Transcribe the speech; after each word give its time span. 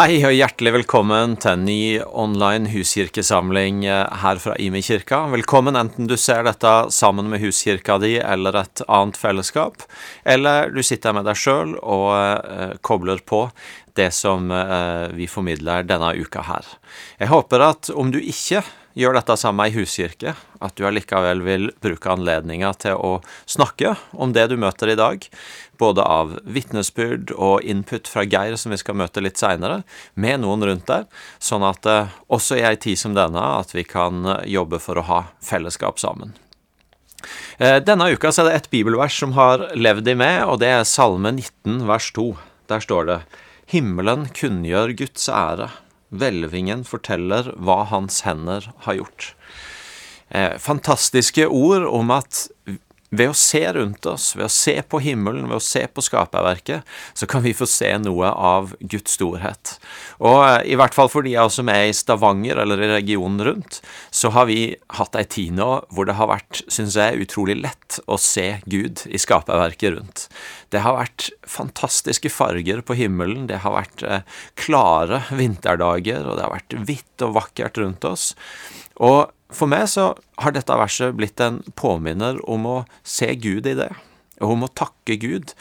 Hei 0.00 0.22
og 0.24 0.32
hjertelig 0.32 0.70
velkommen 0.72 1.34
til 1.42 1.50
en 1.50 1.64
ny 1.68 1.80
online 2.00 2.70
huskirkesamling 2.72 3.82
eh, 3.84 4.14
her 4.22 4.38
fra 4.40 4.54
Imi 4.56 4.80
kirka. 4.80 5.18
Velkommen 5.28 5.76
enten 5.76 6.08
du 6.08 6.14
ser 6.16 6.46
dette 6.46 6.70
sammen 6.96 7.28
med 7.28 7.42
huskirka 7.42 7.98
di 8.00 8.14
eller 8.16 8.56
et 8.62 8.80
annet 8.86 9.20
fellesskap, 9.20 9.84
eller 10.24 10.72
du 10.72 10.80
sitter 10.80 11.12
med 11.12 11.28
deg 11.28 11.36
sjøl 11.36 11.74
og 11.82 12.06
eh, 12.16 12.72
kobler 12.80 13.20
på 13.28 13.42
det 14.00 14.08
som 14.16 14.48
eh, 14.48 15.12
vi 15.18 15.28
formidler 15.28 15.84
denne 15.84 16.14
uka 16.16 16.46
her. 16.48 16.72
Jeg 17.20 17.34
håper 17.34 17.68
at 17.68 17.92
om 17.92 18.08
du 18.14 18.22
ikke 18.22 18.64
gjør 18.98 19.16
dette 19.16 19.36
samme 19.38 19.66
i 19.68 19.74
huskirke, 19.74 20.34
at 20.60 20.76
du 20.76 20.84
allikevel 20.88 21.42
vil 21.46 21.68
bruke 21.82 22.10
anledninga 22.10 22.72
til 22.82 22.98
å 22.98 23.12
snakke 23.48 23.94
om 24.12 24.34
det 24.34 24.48
du 24.50 24.56
møter 24.60 24.92
i 24.92 24.98
dag, 24.98 25.26
både 25.80 26.04
av 26.04 26.34
vitnesbyrd 26.44 27.32
og 27.36 27.64
input 27.64 28.10
fra 28.10 28.26
Geir, 28.26 28.56
som 28.60 28.74
vi 28.74 28.80
skal 28.80 28.98
møte 29.00 29.22
litt 29.24 29.40
seinere, 29.40 29.80
med 30.14 30.42
noen 30.44 30.66
rundt 30.66 30.88
der, 30.90 31.06
sånn 31.38 31.64
at 31.66 31.88
uh, 31.88 32.12
også 32.28 32.60
i 32.60 32.64
ei 32.68 32.76
tid 32.80 33.00
som 33.00 33.16
denne, 33.16 33.40
at 33.40 33.74
vi 33.76 33.86
kan 33.88 34.24
uh, 34.26 34.40
jobbe 34.44 34.82
for 34.82 35.00
å 35.00 35.06
ha 35.08 35.20
fellesskap 35.44 36.00
sammen. 36.02 36.34
Uh, 37.60 37.78
denne 37.84 38.10
uka 38.12 38.32
er 38.32 38.48
det 38.48 38.56
et 38.56 38.72
bibelvers 38.72 39.16
som 39.22 39.36
har 39.38 39.70
levd 39.76 40.10
i 40.12 40.18
meg, 40.18 40.42
og 40.48 40.60
det 40.64 40.72
er 40.74 40.88
Salme 40.88 41.32
19, 41.36 41.86
vers 41.88 42.10
2. 42.16 42.32
Der 42.70 42.84
står 42.84 43.08
det 43.08 43.20
Himmelen 43.70 44.26
kunngjør 44.34 44.96
Guds 44.98 45.28
ære. 45.30 45.70
Hvelvingen 46.10 46.84
forteller 46.86 47.52
hva 47.56 47.84
hans 47.90 48.22
hender 48.26 48.66
har 48.86 48.98
gjort. 48.98 49.34
Eh, 50.30 50.58
fantastiske 50.58 51.46
ord 51.46 51.86
om 51.86 52.10
at 52.14 52.48
ved 53.10 53.32
å 53.32 53.36
se 53.36 53.62
rundt 53.74 54.06
oss, 54.06 54.30
ved 54.36 54.46
å 54.46 54.52
se 54.52 54.76
på 54.86 55.00
himmelen, 55.02 55.48
ved 55.50 55.58
å 55.58 55.64
se 55.64 55.82
på 55.90 56.02
skaperverket, 56.04 56.86
så 57.18 57.26
kan 57.30 57.42
vi 57.42 57.54
få 57.56 57.66
se 57.68 57.90
noe 57.98 58.30
av 58.30 58.74
Guds 58.80 59.16
storhet. 59.18 59.74
Og 60.22 60.38
eh, 60.46 60.70
i 60.72 60.78
hvert 60.78 60.94
fall 60.94 61.10
for 61.10 61.26
de 61.26 61.34
av 61.34 61.50
oss 61.50 61.58
som 61.58 61.70
er 61.72 61.88
i 61.88 61.96
Stavanger 61.96 62.62
eller 62.62 62.82
i 62.84 62.92
regionen 62.92 63.42
rundt, 63.46 63.80
så 64.14 64.30
har 64.36 64.46
vi 64.50 64.76
hatt 64.98 65.18
ei 65.18 65.26
tid 65.26 65.58
nå 65.58 65.70
hvor 65.90 66.06
det 66.06 66.16
har 66.20 66.30
vært, 66.30 66.62
syns 66.70 66.98
jeg, 67.00 67.18
utrolig 67.26 67.58
lett 67.58 67.98
å 68.06 68.18
se 68.20 68.60
Gud 68.70 69.02
i 69.10 69.18
skaperverket 69.20 69.96
rundt. 69.96 70.26
Det 70.70 70.84
har 70.84 70.98
vært 71.00 71.32
fantastiske 71.50 72.30
farger 72.30 72.84
på 72.86 72.94
himmelen, 72.98 73.48
det 73.50 73.64
har 73.64 73.74
vært 73.74 74.06
eh, 74.06 74.22
klare 74.54 75.24
vinterdager, 75.34 76.22
og 76.22 76.38
det 76.38 76.46
har 76.46 76.54
vært 76.54 76.78
hvitt 76.86 77.26
og 77.26 77.34
vakkert 77.40 77.82
rundt 77.82 78.06
oss. 78.06 78.30
Og 79.00 79.30
for 79.50 79.70
meg 79.70 79.88
så 79.90 80.12
har 80.40 80.54
dette 80.54 80.76
verset 80.78 81.16
blitt 81.18 81.40
en 81.42 81.60
påminner 81.78 82.38
om 82.50 82.68
å 82.68 82.76
se 83.02 83.32
Gud 83.40 83.66
i 83.66 83.74
det, 83.78 83.90
og 84.40 84.54
om 84.54 84.64
å 84.64 84.72
takke 84.72 85.16
Gud. 85.20 85.52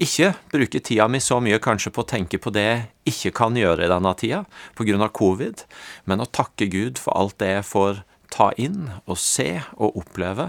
Ikke 0.00 0.32
bruke 0.52 0.80
tida 0.82 1.06
mi 1.10 1.20
så 1.22 1.40
mye 1.42 1.60
kanskje 1.62 1.92
på 1.94 2.02
å 2.02 2.08
tenke 2.14 2.40
på 2.42 2.52
det 2.54 2.64
jeg 2.64 2.82
ikke 3.12 3.34
kan 3.42 3.58
gjøre 3.58 3.86
i 3.86 3.92
denne 3.92 4.14
tida, 4.18 4.44
av 4.46 5.12
covid, 5.14 5.66
men 6.04 6.24
å 6.24 6.30
takke 6.30 6.70
Gud 6.72 6.98
for 6.98 7.14
alt 7.18 7.38
det 7.42 7.52
jeg 7.52 7.68
får 7.70 8.02
ta 8.34 8.48
inn 8.58 8.88
og 9.04 9.18
se 9.20 9.60
og 9.76 9.98
oppleve 10.00 10.48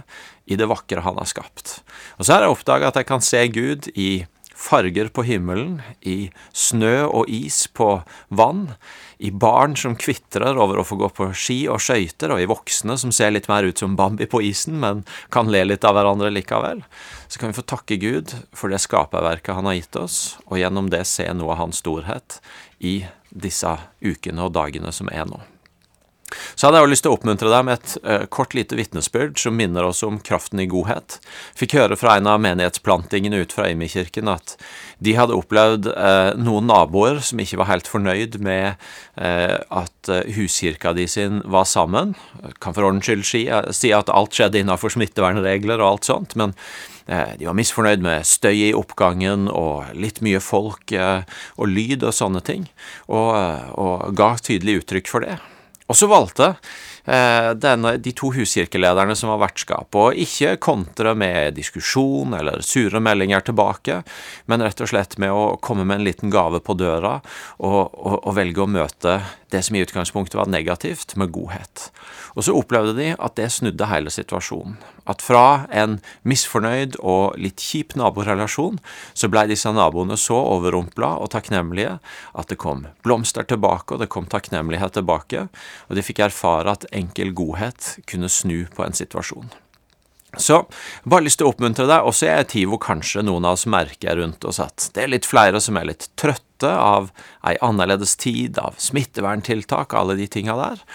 i 0.50 0.58
det 0.58 0.66
vakre 0.70 1.04
Han 1.06 1.20
har 1.20 1.30
skapt. 1.30 1.82
Og 2.18 2.26
så 2.26 2.34
har 2.34 2.46
jeg 2.46 2.56
oppdaga 2.56 2.90
at 2.90 2.98
jeg 2.98 3.09
kan 3.09 3.22
se 3.22 3.44
Gud 3.54 3.90
i 3.94 4.26
farger 4.56 5.09
på 5.14 5.25
himmelen, 5.28 5.81
i 6.02 6.31
snø 6.56 7.06
og 7.06 7.30
is 7.31 7.66
på 7.67 7.89
vann, 8.28 8.70
i 9.17 9.31
barn 9.31 9.75
som 9.80 9.95
kvitrer 10.00 10.58
over 10.59 10.80
å 10.80 10.86
få 10.88 10.97
gå 11.00 11.09
på 11.16 11.30
ski 11.35 11.57
og 11.72 11.81
skøyter, 11.84 12.34
og 12.34 12.41
i 12.41 12.50
voksne 12.50 12.97
som 13.00 13.13
ser 13.16 13.34
litt 13.35 13.50
mer 13.52 13.68
ut 13.68 13.80
som 13.80 13.97
Bambi 14.00 14.28
på 14.31 14.41
isen, 14.47 14.80
men 14.81 15.03
kan 15.34 15.52
le 15.52 15.63
litt 15.68 15.88
av 15.88 15.97
hverandre 15.97 16.31
likevel, 16.34 16.84
så 17.28 17.41
kan 17.41 17.52
vi 17.52 17.59
få 17.59 17.68
takke 17.68 18.00
Gud 18.02 18.35
for 18.56 18.72
det 18.72 18.84
skaperverket 18.84 19.56
Han 19.56 19.69
har 19.69 19.80
gitt 19.80 20.00
oss, 20.00 20.38
og 20.47 20.59
gjennom 20.59 20.91
det 20.94 21.06
se 21.09 21.28
noe 21.34 21.56
av 21.56 21.66
Hans 21.66 21.84
storhet 21.84 22.40
i 22.80 23.01
disse 23.35 23.75
ukene 24.03 24.47
og 24.47 24.56
dagene 24.56 24.94
som 24.96 25.12
er 25.12 25.28
nå. 25.30 25.41
Så 26.56 26.68
hadde 26.68 26.80
jeg 26.80 26.88
jo 26.88 26.92
lyst 26.94 27.04
til 27.04 27.12
å 27.12 27.16
oppmuntre 27.18 27.52
deg 27.52 27.66
med 27.68 27.78
et 27.78 27.94
uh, 28.08 28.24
kort 28.32 28.56
lite 28.56 28.78
vitnesbyrd 28.80 29.40
som 29.42 29.58
minner 29.60 29.84
oss 29.84 30.02
om 30.08 30.22
kraften 30.24 30.62
i 30.64 30.68
godhet. 30.72 31.18
Fikk 31.60 31.76
høre 31.76 31.98
fra 32.00 32.16
en 32.16 32.30
av 32.32 32.40
menighetsplantingene 32.44 33.42
ut 33.44 33.56
fra 33.56 33.68
Imi-kirken 33.74 34.32
at 34.32 34.56
de 35.04 35.18
hadde 35.18 35.36
opplevd 35.36 35.90
uh, 35.92 36.32
noen 36.40 36.70
naboer 36.72 37.20
som 37.26 37.42
ikke 37.44 37.60
var 37.60 37.72
helt 37.74 37.90
fornøyd 37.92 38.40
med 38.44 38.80
uh, 39.20 39.60
at 39.84 40.12
huskirka 40.36 40.94
de 40.96 41.08
sin 41.12 41.42
var 41.52 41.68
sammen. 41.68 42.14
Kan 42.64 42.76
for 42.76 42.88
ordens 42.88 43.08
skyld 43.10 43.26
si, 43.28 43.46
si 43.76 43.92
at 43.96 44.12
alt 44.14 44.38
skjedde 44.38 44.62
innenfor 44.62 44.94
smittevernregler 44.96 45.82
og 45.82 45.90
alt 45.90 46.08
sånt, 46.08 46.38
men 46.40 46.56
de 47.06 47.46
var 47.46 47.54
misfornøyd 47.54 48.02
med 48.02 48.26
støy 48.26 48.72
i 48.72 48.74
oppgangen 48.74 49.46
og 49.52 49.92
litt 49.94 50.24
mye 50.26 50.40
folk 50.42 50.94
og 50.96 51.68
lyd 51.70 52.02
og 52.02 52.16
sånne 52.18 52.42
ting, 52.46 52.66
og, 53.06 53.30
og 53.78 54.08
ga 54.18 54.32
tydelig 54.42 54.80
uttrykk 54.82 55.12
for 55.12 55.26
det. 55.26 55.38
Og 55.85 55.97
så 55.97 56.07
valgte 56.09 56.47
eh, 57.06 57.51
denne, 57.62 57.96
de 58.01 58.13
to 58.18 58.31
huskirkelederne 58.34 59.13
som 59.18 59.29
var 59.34 59.44
vertskap, 59.44 59.94
å 59.94 60.07
ikke 60.09 60.56
kontre 60.63 61.13
med 61.18 61.53
diskusjon 61.59 62.34
eller 62.38 62.66
sure 62.66 63.01
meldinger 63.03 63.46
tilbake, 63.46 64.00
men 64.50 64.66
rett 64.66 64.81
og 64.81 64.90
slett 64.90 65.18
med 65.22 65.34
å 65.34 65.59
komme 65.62 65.85
med 65.85 66.00
en 66.00 66.07
liten 66.07 66.34
gave 66.34 66.62
på 66.66 66.78
døra 66.79 67.19
og, 67.59 67.94
og, 67.94 68.18
og 68.24 68.34
velge 68.40 68.66
å 68.66 68.69
møte 68.69 69.19
det 69.53 69.62
som 69.68 69.78
i 69.78 69.85
utgangspunktet 69.85 70.40
var 70.40 70.50
negativt, 70.50 71.13
med 71.22 71.34
godhet. 71.35 71.90
Og 72.34 72.47
så 72.47 72.57
opplevde 72.57 72.97
de 72.97 73.13
at 73.13 73.38
det 73.38 73.51
snudde 73.53 73.94
hele 73.94 74.13
situasjonen. 74.13 74.79
At 75.06 75.22
fra 75.22 75.66
en 75.70 76.00
misfornøyd 76.26 76.98
og 77.02 77.38
litt 77.42 77.62
kjip 77.62 77.94
naborelasjon, 78.00 78.80
så 79.14 79.30
blei 79.32 79.46
disse 79.52 79.72
naboene 79.74 80.18
så 80.20 80.38
overrumpla 80.56 81.16
og 81.22 81.32
takknemlige 81.36 81.98
at 82.34 82.50
det 82.52 82.60
kom 82.62 82.88
blomster 83.06 83.46
tilbake, 83.48 83.94
og 83.94 84.02
det 84.02 84.10
kom 84.14 84.30
takknemlighet 84.32 84.98
tilbake, 84.98 85.48
og 85.90 85.98
de 85.98 86.06
fikk 86.06 86.24
erfare 86.26 86.74
at 86.74 86.90
enkel 86.96 87.36
godhet 87.38 87.96
kunne 88.10 88.32
snu 88.32 88.66
på 88.74 88.86
en 88.86 88.98
situasjon. 88.98 89.54
Så 90.38 90.66
bare 91.08 91.26
lyst 91.26 91.40
til 91.40 91.48
å 91.48 91.54
oppmuntre 91.54 91.86
deg, 91.88 92.04
også 92.04 92.28
i 92.28 92.34
ei 92.34 92.48
tid 92.50 92.68
hvor 92.70 92.82
kanskje 92.84 93.24
noen 93.24 93.48
av 93.48 93.56
oss 93.56 93.68
merker 93.72 94.20
rundt 94.20 94.44
oss 94.48 94.60
at 94.64 94.90
det 94.96 95.06
er 95.06 95.14
litt 95.14 95.28
flere 95.28 95.62
som 95.64 95.80
er 95.80 95.88
litt 95.94 96.10
trøtte 96.20 96.44
av 96.64 97.12
ei 97.44 97.58
annerledes 97.62 98.16
tid, 98.16 98.60
av 98.62 98.78
smitteverntiltak, 98.78 99.94
alle 99.94 100.16
de 100.16 100.28
tinga 100.32 100.56
der. 100.56 100.86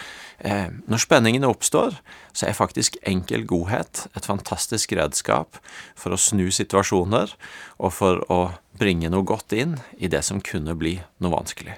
Eh, 0.41 0.73
når 0.89 1.03
spenningene 1.03 1.49
oppstår, 1.51 1.99
så 2.33 2.47
er 2.47 2.57
faktisk 2.57 2.97
enkel 3.05 3.45
godhet 3.45 4.07
et 4.17 4.25
fantastisk 4.25 4.95
redskap 4.97 5.59
for 5.95 6.15
å 6.15 6.19
snu 6.19 6.47
situasjoner, 6.49 7.35
og 7.77 7.93
for 7.93 8.23
å 8.33 8.41
bringe 8.79 9.11
noe 9.13 9.27
godt 9.27 9.53
inn 9.53 9.77
i 9.97 10.09
det 10.09 10.23
som 10.25 10.41
kunne 10.41 10.73
bli 10.75 10.97
noe 11.21 11.35
vanskelig. 11.35 11.77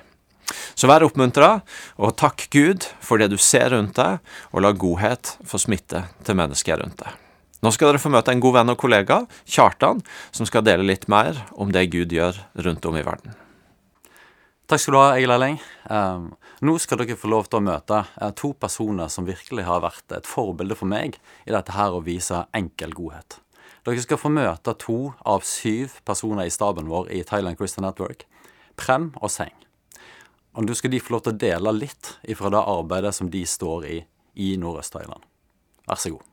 Så 0.75 0.87
vær 0.87 1.03
oppmuntra, 1.05 1.57
og 1.97 2.15
takk 2.19 2.47
Gud 2.53 2.87
for 3.03 3.19
det 3.19 3.31
du 3.33 3.37
ser 3.41 3.73
rundt 3.73 3.97
deg, 3.99 4.23
og 4.51 4.63
la 4.63 4.71
godhet 4.71 5.35
få 5.47 5.59
smitte 5.59 6.05
til 6.23 6.39
mennesker 6.39 6.79
rundt 6.79 7.03
deg. 7.03 7.19
Nå 7.63 7.71
skal 7.71 7.93
dere 7.93 8.01
få 8.03 8.11
møte 8.11 8.33
en 8.33 8.41
god 8.43 8.57
venn 8.57 8.73
og 8.73 8.79
kollega, 8.79 9.21
Kjartan, 9.47 10.03
som 10.35 10.47
skal 10.47 10.65
dele 10.67 10.87
litt 10.87 11.07
mer 11.11 11.45
om 11.55 11.71
det 11.71 11.87
Gud 11.93 12.11
gjør 12.11 12.41
rundt 12.65 12.85
om 12.89 12.99
i 12.99 13.05
verden. 13.05 13.42
Takk 14.73 14.81
skal 14.81 14.95
du 14.95 14.97
ha, 14.97 15.09
Egil 15.13 15.29
Erling. 15.29 15.57
Um, 15.85 16.23
nå 16.65 16.73
skal 16.81 16.97
dere 16.97 17.13
få 17.13 17.29
lov 17.29 17.45
til 17.45 17.59
å 17.59 17.65
møte 17.67 17.99
uh, 18.09 18.31
to 18.33 18.55
personer 18.57 19.11
som 19.13 19.27
virkelig 19.27 19.67
har 19.67 19.83
vært 19.83 20.15
et 20.17 20.25
forbilde 20.25 20.73
for 20.79 20.89
meg 20.89 21.19
i 21.45 21.53
dette 21.53 21.75
her 21.75 21.93
å 21.93 21.99
vise 22.01 22.39
enkel 22.57 22.95
godhet. 22.97 23.37
Dere 23.85 24.01
skal 24.01 24.17
få 24.17 24.33
møte 24.33 24.73
to 24.81 24.97
av 25.29 25.45
syv 25.45 25.99
personer 26.09 26.49
i 26.49 26.55
staben 26.57 26.89
vår 26.89 27.13
i 27.13 27.21
Thailand 27.21 27.61
Christian 27.61 27.85
Network, 27.85 28.25
Prem 28.73 29.11
og 29.21 29.29
Seng. 29.35 29.53
Og 30.57 30.65
du 30.65 30.73
skal 30.73 30.95
de 30.95 31.05
få 31.05 31.19
lov 31.19 31.27
til 31.27 31.37
å 31.37 31.41
dele 31.45 31.77
litt 31.77 32.15
ifra 32.25 32.49
det 32.49 32.65
arbeidet 32.73 33.13
som 33.13 33.29
de 33.29 33.45
står 33.45 33.89
i 33.93 34.03
i 34.41 34.55
Nordøst-Thailand. 34.57 35.21
Vær 35.85 36.01
så 36.01 36.17
god. 36.17 36.32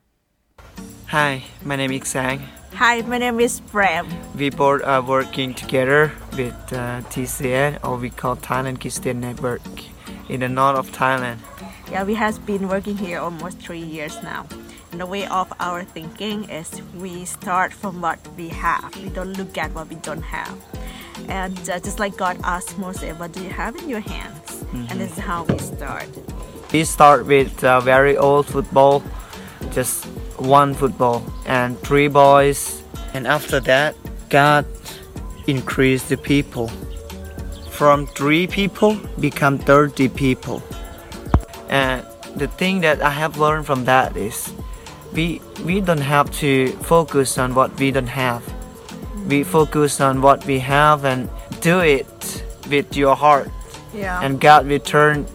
Hi, 1.11 1.43
my 1.65 1.75
name 1.75 1.91
is 1.91 2.07
Sang. 2.07 2.39
Hi, 2.75 3.01
my 3.01 3.17
name 3.17 3.41
is 3.41 3.59
Prem. 3.59 4.07
We 4.33 4.49
both 4.49 4.81
are 4.85 5.01
working 5.01 5.53
together 5.53 6.13
with 6.37 6.55
uh, 6.71 7.03
TCN, 7.11 7.83
or 7.83 7.97
we 7.97 8.09
call 8.09 8.37
Thailand 8.37 8.79
Christian 8.79 9.19
Network, 9.19 9.59
in 10.29 10.39
the 10.39 10.47
north 10.47 10.77
of 10.77 10.89
Thailand. 10.93 11.39
Yeah, 11.91 12.05
we 12.05 12.13
has 12.13 12.39
been 12.39 12.69
working 12.69 12.95
here 12.95 13.19
almost 13.19 13.59
three 13.59 13.83
years 13.83 14.23
now. 14.23 14.47
And 14.93 15.01
the 15.01 15.05
way 15.05 15.27
of 15.27 15.51
our 15.59 15.83
thinking 15.83 16.49
is 16.49 16.81
we 16.95 17.25
start 17.25 17.73
from 17.73 17.99
what 17.99 18.17
we 18.37 18.47
have. 18.47 18.95
We 19.03 19.09
don't 19.09 19.33
look 19.33 19.57
at 19.57 19.73
what 19.73 19.89
we 19.89 19.97
don't 19.97 20.23
have. 20.23 20.55
And 21.27 21.59
uh, 21.69 21.81
just 21.81 21.99
like 21.99 22.15
God 22.15 22.39
asked 22.45 22.77
Moses, 22.77 23.19
what 23.19 23.33
do 23.33 23.43
you 23.43 23.49
have 23.49 23.75
in 23.75 23.89
your 23.89 23.99
hands? 23.99 24.63
And 24.71 25.01
this 25.01 25.11
is 25.11 25.19
how 25.19 25.43
we 25.43 25.57
start. 25.57 26.07
We 26.71 26.85
start 26.85 27.25
with 27.25 27.61
uh, 27.65 27.81
very 27.81 28.15
old 28.15 28.45
football, 28.45 29.03
just 29.71 30.07
one 30.41 30.73
football 30.73 31.23
and 31.45 31.79
three 31.79 32.07
boys. 32.07 32.81
And 33.13 33.27
after 33.27 33.59
that, 33.61 33.95
God 34.29 34.65
increased 35.47 36.09
the 36.09 36.17
people. 36.17 36.69
From 37.69 38.07
three 38.07 38.47
people, 38.47 38.95
become 39.19 39.57
30 39.57 40.09
people. 40.09 40.61
And 41.69 42.05
the 42.35 42.47
thing 42.47 42.81
that 42.81 43.01
I 43.01 43.09
have 43.09 43.37
learned 43.37 43.65
from 43.65 43.85
that 43.85 44.15
is 44.15 44.53
we, 45.13 45.41
we 45.65 45.81
don't 45.81 46.01
have 46.01 46.31
to 46.39 46.69
focus 46.83 47.37
on 47.37 47.53
what 47.55 47.77
we 47.79 47.91
don't 47.91 48.07
have. 48.07 48.43
We 49.27 49.43
focus 49.43 49.99
on 50.01 50.21
what 50.21 50.45
we 50.45 50.59
have 50.59 51.05
and 51.05 51.29
do 51.61 51.79
it 51.79 52.43
with 52.69 52.95
your 52.95 53.15
heart 53.15 53.49
Yeah. 53.93 54.21
and 54.23 54.39
God 54.39 54.67
returned 54.67 55.27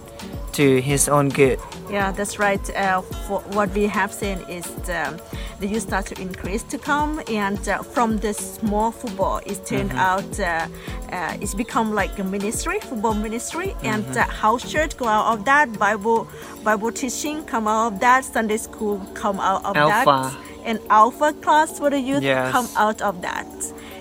to 0.53 0.81
His 0.81 1.09
own 1.09 1.29
good. 1.29 1.59
Yeah, 1.91 2.11
that's 2.13 2.39
right. 2.39 2.61
Uh, 2.77 3.01
for 3.03 3.41
what 3.55 3.71
we 3.75 3.87
have 3.87 4.13
seen 4.13 4.39
is 4.49 4.67
um, 4.91 5.19
the 5.61 5.67
youth 5.69 5.83
start 5.83 6.07
to 6.07 6.21
increase 6.21 6.63
to 6.65 6.79
come, 6.79 7.23
and 7.31 7.69
uh, 7.69 7.83
from 7.83 8.19
the 8.19 8.35
small 8.35 8.91
football, 8.91 9.41
it 9.47 9.65
turned 9.65 9.93
out 9.93 10.41
uh, 10.41 10.67
uh, 11.13 11.37
it's 11.41 11.55
become 11.55 11.95
like 11.95 12.19
a 12.19 12.25
ministry, 12.25 12.81
football 12.81 13.15
ministry, 13.15 13.75
and 13.85 14.05
uh, 14.17 14.25
house 14.25 14.71
church 14.71 14.97
go 14.97 15.07
out 15.07 15.33
of 15.39 15.45
that. 15.45 15.79
Bible 15.79 16.27
Bible 16.65 16.91
teaching 16.91 17.45
come 17.45 17.69
out 17.69 17.93
of 17.93 18.01
that. 18.01 18.25
Sunday 18.25 18.57
school 18.57 18.99
come 19.15 19.39
out 19.39 19.65
of 19.65 19.77
Alpha. 19.77 20.05
that, 20.05 20.37
and 20.65 20.81
Alpha 20.91 21.33
class 21.35 21.79
for 21.79 21.89
the 21.91 22.01
youth 22.01 22.23
Yes. 22.23 22.51
come 22.53 22.69
out 22.77 23.01
of 23.01 23.23
that. 23.23 23.47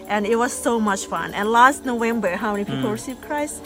And 0.08 0.26
it 0.26 0.36
was 0.36 0.54
so 0.54 0.80
much 0.80 1.06
fun. 1.08 1.34
And 1.34 1.52
last 1.52 1.84
November, 1.86 2.36
how 2.36 2.52
many 2.54 2.66
people 2.66 2.92
received 2.92 3.22
Christ? 3.24 3.64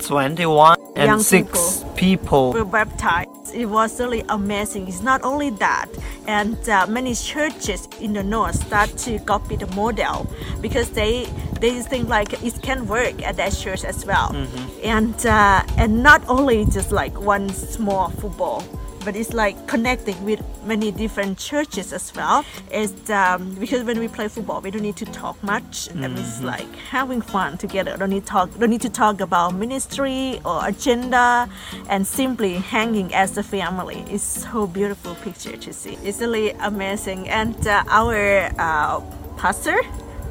21 0.00 0.78
and 0.96 1.06
Young 1.06 1.20
6 1.20 1.84
people. 1.96 2.52
were 2.52 2.64
baptized. 2.64 3.54
It 3.54 3.66
was 3.66 3.98
really 4.00 4.24
amazing. 4.28 4.88
It's 4.88 5.02
not 5.02 5.22
only 5.22 5.50
that, 5.50 5.86
and 6.26 6.56
uh, 6.68 6.86
many 6.88 7.14
churches 7.14 7.88
in 8.00 8.12
the 8.12 8.22
north 8.22 8.56
start 8.66 8.90
to 8.98 9.18
copy 9.20 9.56
the 9.56 9.66
model 9.68 10.26
because 10.60 10.90
they 10.90 11.26
they 11.60 11.80
think 11.80 12.08
like 12.08 12.42
it 12.42 12.60
can 12.62 12.86
work 12.86 13.22
at 13.22 13.36
that 13.36 13.52
church 13.54 13.84
as 13.84 14.04
well, 14.04 14.34
and 14.82 15.14
uh, 15.26 15.62
and 15.78 16.02
not 16.02 16.22
only 16.28 16.64
just 16.66 16.92
like 16.92 17.18
one 17.20 17.48
small 17.50 18.10
football. 18.10 18.62
But 19.06 19.14
it's 19.14 19.32
like 19.32 19.56
connecting 19.68 20.18
with 20.24 20.40
many 20.64 20.90
different 20.90 21.38
churches 21.38 21.92
as 21.92 22.12
well. 22.16 22.44
It's 22.72 23.08
um, 23.08 23.54
because 23.54 23.84
when 23.84 24.00
we 24.00 24.08
play 24.08 24.26
football, 24.26 24.60
we 24.60 24.72
don't 24.72 24.82
need 24.82 24.96
to 24.96 25.06
talk 25.06 25.40
much. 25.44 25.88
And 25.94 26.18
it's 26.18 26.42
like 26.42 26.72
having 26.90 27.20
fun 27.22 27.56
together. 27.56 27.96
Don't 27.96 28.10
need 28.10 28.26
talk. 28.26 28.50
Don't 28.58 28.70
need 28.70 28.82
to 28.82 28.90
talk 28.90 29.20
about 29.20 29.54
ministry 29.54 30.40
or 30.44 30.66
agenda, 30.66 31.48
and 31.88 32.04
simply 32.04 32.54
hanging 32.54 33.14
as 33.14 33.38
a 33.38 33.44
family. 33.44 34.04
It's 34.10 34.24
so 34.24 34.66
beautiful 34.66 35.14
picture 35.26 35.56
to 35.56 35.72
see. 35.72 35.96
It's 36.02 36.20
really 36.20 36.50
amazing. 36.70 37.28
And 37.28 37.56
uh, 37.66 37.84
our 37.86 38.50
uh, 38.58 39.00
pastor, 39.36 39.78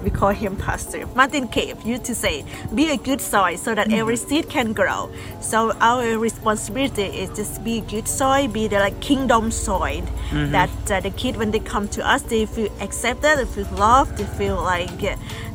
we 0.05 0.11
call 0.11 0.29
him 0.29 0.55
Pastor 0.55 1.05
Martin 1.15 1.47
Cave, 1.47 1.81
used 1.83 2.05
to 2.05 2.15
say, 2.15 2.45
"Be 2.73 2.91
a 2.91 2.97
good 2.97 3.19
soil 3.19 3.57
so 3.57 3.75
that 3.75 3.91
every 3.91 4.15
seed 4.15 4.49
can 4.49 4.71
grow." 4.71 5.09
So 5.41 5.73
our 5.81 6.17
responsibility 6.17 7.07
is 7.23 7.29
just 7.35 7.63
be 7.63 7.81
good 7.81 8.07
soil, 8.07 8.47
be 8.47 8.67
the 8.67 8.79
like 8.79 8.99
kingdom 9.01 9.51
soil. 9.51 10.03
That 10.31 10.91
uh, 10.91 10.99
the 10.99 11.11
kid 11.11 11.37
when 11.37 11.51
they 11.51 11.59
come 11.59 11.87
to 11.97 12.05
us, 12.13 12.21
they 12.21 12.45
feel 12.45 12.71
accepted, 12.81 13.37
they 13.39 13.45
feel 13.45 13.67
loved, 13.75 14.17
they 14.17 14.29
feel 14.37 14.55
like, 14.55 15.03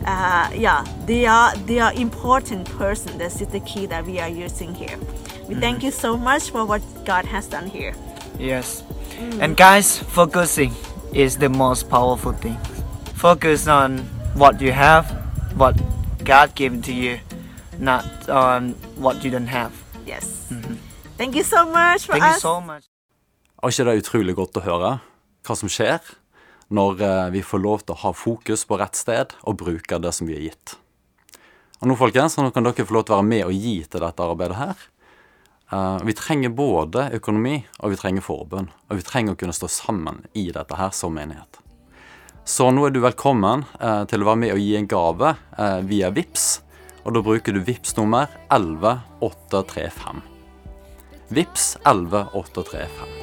uh, 0.06 0.50
yeah, 0.54 0.84
they 1.06 1.26
are 1.26 1.54
they 1.66 1.78
are 1.78 1.92
important 1.94 2.68
person. 2.78 3.18
This 3.18 3.40
is 3.40 3.48
the 3.48 3.60
key 3.60 3.86
that 3.86 4.04
we 4.04 4.20
are 4.20 4.28
using 4.28 4.74
here. 4.74 4.98
We 5.48 5.54
thank 5.54 5.82
you 5.82 5.90
so 5.90 6.16
much 6.16 6.50
for 6.50 6.64
what 6.64 6.82
God 7.04 7.24
has 7.24 7.46
done 7.46 7.66
here. 7.66 7.94
Yes. 8.38 8.82
And 9.40 9.56
guys, 9.56 9.98
focusing 9.98 10.72
is 11.12 11.36
the 11.36 11.48
most 11.48 11.90
powerful 11.90 12.32
thing. 12.32 12.56
Focus 13.14 13.68
on 13.68 14.08
what 14.34 14.60
you 14.60 14.72
have, 14.72 15.06
what 15.56 15.74
God 16.24 16.54
given 16.54 16.82
to 16.82 16.92
you, 16.92 17.18
not 17.78 18.04
on 18.28 18.74
what 18.96 19.24
you 19.24 19.30
don't 19.30 19.48
have. 19.48 19.72
Yes. 20.06 20.52
Thank 21.16 21.34
you 21.34 21.42
so 21.42 21.66
much 21.66 22.06
for 22.06 22.12
Thank 22.12 22.24
you 22.24 22.36
us. 22.36 22.42
so 22.42 22.60
much. 22.60 22.84
Er 23.62 23.68
ikke 23.68 23.84
det 23.84 24.00
utrolig 24.00 24.34
godt 24.38 24.56
å 24.56 24.64
høre 24.64 24.90
hva 25.44 25.56
som 25.56 25.68
skjer 25.68 26.00
når 26.72 27.02
eh, 27.04 27.26
vi 27.34 27.42
får 27.44 27.60
lov 27.60 27.82
til 27.84 27.92
å 27.92 28.00
ha 28.06 28.12
fokus 28.16 28.64
på 28.64 28.78
rett 28.80 28.96
sted 28.96 29.34
og 29.44 29.58
bruke 29.60 29.98
det 30.00 30.14
som 30.16 30.30
vi 30.30 30.38
er 30.38 30.46
gitt? 30.48 30.76
Og 31.80 31.90
nå, 31.90 31.96
folkens, 31.96 32.38
nå 32.38 32.52
kan 32.54 32.64
dere 32.64 32.86
få 32.88 32.96
lov 32.96 33.04
til 33.08 33.16
å 33.16 33.20
være 33.20 33.28
med 33.28 33.44
og 33.48 33.52
gi 33.56 33.76
til 33.84 34.04
dette 34.04 34.24
arbeidet 34.24 34.56
her. 34.56 34.86
Uh, 35.70 36.00
vi 36.04 36.16
trenger 36.16 36.52
både 36.56 37.10
økonomi 37.20 37.60
og 37.78 37.92
vi 37.92 38.00
trenger 38.00 38.24
forbund. 38.24 38.72
Og 38.88 39.00
vi 39.00 39.06
trenger 39.06 39.36
å 39.36 39.40
kunne 39.40 39.56
stå 39.56 39.68
sammen 39.70 40.24
i 40.32 40.48
dette 40.54 40.76
her 40.76 40.92
som 40.96 41.12
menighet. 41.16 41.60
Så 42.44 42.70
nå 42.72 42.86
er 42.86 42.94
du 42.94 43.02
velkommen 43.04 43.64
eh, 43.78 44.02
til 44.10 44.22
å 44.22 44.30
være 44.30 44.42
med 44.42 44.54
og 44.54 44.62
gi 44.62 44.74
en 44.78 44.88
gave 44.90 45.34
eh, 45.58 45.78
via 45.86 46.10
VIPS, 46.14 46.48
Og 47.04 47.14
da 47.16 47.22
bruker 47.24 47.56
du 47.56 47.62
VIPS 47.64 47.96
nummer 47.96 48.28
11835. 48.50 50.20
VIPS 51.30 51.72
11835. 51.84 53.19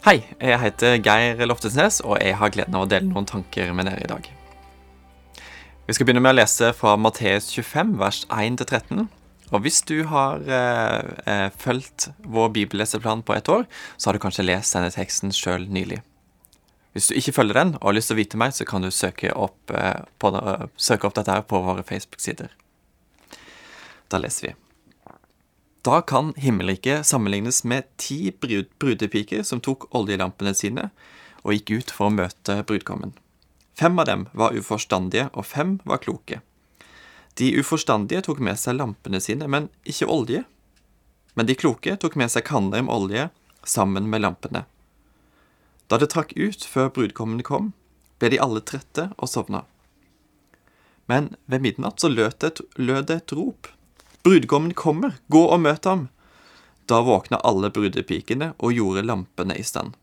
Hei, 0.00 0.22
jeg 0.40 0.56
heter 0.62 0.94
Geir 1.04 1.42
Loftesnes, 1.44 1.98
og 2.00 2.14
jeg 2.24 2.32
har 2.40 2.48
gleden 2.54 2.72
av 2.78 2.86
å 2.86 2.88
dele 2.88 3.04
noen 3.10 3.26
tanker 3.28 3.68
med 3.76 3.84
dere 3.84 4.00
i 4.00 4.08
dag. 4.08 4.28
Vi 5.84 5.92
skal 5.92 6.08
begynne 6.08 6.22
med 6.24 6.32
å 6.32 6.38
lese 6.38 6.70
fra 6.72 6.94
Matteus 6.96 7.50
25, 7.52 7.90
vers 8.00 8.22
1-13. 8.32 9.02
Og 9.50 9.60
hvis 9.60 9.82
du 9.84 9.98
har 10.08 10.40
eh, 10.40 11.10
eh, 11.28 11.50
fulgt 11.52 12.06
vår 12.24 12.48
bibelleseplan 12.54 13.20
på 13.28 13.36
ett 13.36 13.52
år, 13.52 13.66
så 14.00 14.08
har 14.08 14.16
du 14.16 14.22
kanskje 14.24 14.46
lest 14.48 14.72
denne 14.78 14.88
teksten 14.94 15.36
sjøl 15.36 15.68
nylig. 15.68 16.00
Hvis 16.96 17.10
du 17.10 17.18
ikke 17.20 17.36
følger 17.42 17.60
den 17.60 17.76
og 17.82 17.90
har 17.90 17.98
lyst 17.98 18.08
til 18.08 18.16
å 18.16 18.22
vite 18.22 18.40
mer, 18.40 18.56
så 18.56 18.64
kan 18.64 18.80
du 18.80 18.88
søke 18.88 19.34
opp, 19.36 19.60
eh, 19.68 20.00
på, 20.16 20.32
søke 20.80 21.10
opp 21.10 21.20
dette 21.20 21.36
her 21.36 21.44
på 21.44 21.60
våre 21.68 21.84
Facebook-sider. 21.84 22.56
Da 24.08 24.24
leser 24.24 24.48
vi. 24.48 24.56
Da 25.82 26.02
kan 26.02 26.34
himmelriket 26.36 27.06
sammenlignes 27.06 27.64
med 27.64 27.84
ti 27.96 28.30
brud 28.40 28.68
brudepiker 28.78 29.42
som 29.42 29.62
tok 29.64 29.86
oljelampene 29.96 30.52
sine 30.54 30.90
og 31.40 31.54
gikk 31.56 31.70
ut 31.70 31.92
for 31.96 32.10
å 32.10 32.12
møte 32.12 32.58
brudgommen. 32.68 33.14
Fem 33.80 33.96
av 33.98 34.04
dem 34.10 34.26
var 34.36 34.52
uforstandige, 34.52 35.30
og 35.32 35.46
fem 35.48 35.78
var 35.88 36.02
kloke. 36.04 36.42
De 37.40 37.48
uforstandige 37.56 38.20
tok 38.26 38.42
med 38.44 38.60
seg 38.60 38.76
lampene 38.76 39.22
sine, 39.24 39.48
men 39.48 39.70
ikke 39.88 40.10
olje. 40.12 40.44
Men 41.32 41.48
de 41.48 41.56
kloke 41.56 41.96
tok 41.96 42.18
med 42.20 42.28
seg 42.28 42.44
kanner 42.44 42.84
med 42.84 42.92
olje 42.92 43.30
sammen 43.64 44.10
med 44.12 44.20
lampene. 44.20 44.66
Da 45.88 45.96
det 45.96 46.10
trakk 46.12 46.36
ut 46.36 46.66
før 46.68 46.92
brudgommen 46.92 47.40
kom, 47.46 47.72
ble 48.20 48.34
de 48.34 48.42
alle 48.42 48.60
trette 48.60 49.08
og 49.16 49.32
sovna. 49.32 49.64
Men 51.08 51.32
ved 51.48 51.64
midnatt 51.64 52.04
så 52.04 52.12
lød 52.12 52.36
det 52.42 52.52
et, 52.52 52.60
lød 52.76 53.08
det 53.08 53.16
et 53.22 53.32
rop. 53.38 53.72
Brudgommen 54.22 54.74
kommer, 54.74 55.16
gå 55.28 55.42
og 55.48 55.60
møt 55.64 55.88
ham. 55.88 56.08
Da 56.86 57.00
våkna 57.06 57.40
alle 57.46 57.70
brudepikene 57.72 58.52
og 58.58 58.74
gjorde 58.76 59.06
lampene 59.06 59.56
i 59.56 59.64
stand. 59.64 59.94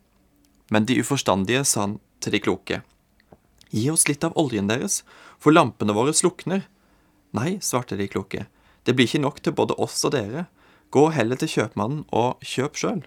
Men 0.73 0.87
de 0.89 0.99
uforstandige 1.01 1.63
sa 1.65 1.85
han 1.85 1.97
til 2.23 2.33
de 2.33 2.41
kloke. 2.41 2.81
Gi 3.69 3.89
oss 3.91 4.07
litt 4.07 4.23
av 4.23 4.35
oljen 4.39 4.69
deres, 4.71 5.03
for 5.37 5.53
lampene 5.53 5.93
våre 5.93 6.15
slukner. 6.17 6.65
Nei, 7.37 7.59
svarte 7.61 7.99
de 7.99 8.07
kloke, 8.09 8.47
det 8.87 8.95
blir 8.95 9.09
ikke 9.09 9.19
nok 9.19 9.41
til 9.43 9.51
både 9.53 9.75
oss 9.83 9.99
og 10.07 10.13
dere. 10.15 10.45
Gå 10.95 11.09
heller 11.11 11.35
til 11.35 11.51
kjøpmannen 11.51 12.05
og 12.15 12.43
kjøp 12.47 12.77
sjøl. 12.79 13.01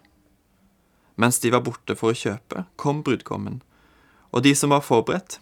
Mens 1.17 1.41
de 1.41 1.51
var 1.53 1.65
borte 1.65 1.97
for 1.97 2.13
å 2.13 2.17
kjøpe, 2.17 2.67
kom 2.77 3.01
brudgommen, 3.05 3.63
og 4.31 4.45
de 4.45 4.53
som 4.57 4.73
var 4.75 4.85
forberedt, 4.85 5.39